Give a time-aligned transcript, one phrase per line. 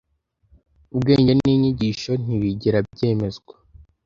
[0.95, 3.41] Ubwenge n'inyigisho ntibigera byemeza,